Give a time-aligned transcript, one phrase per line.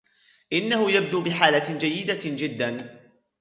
[0.53, 2.99] إنهُ يبدو بحالة جيداً جداً.